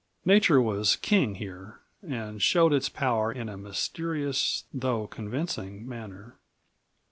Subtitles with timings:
[0.25, 6.37] Nature was king here and showed its power in a mysterious, though convincing manner.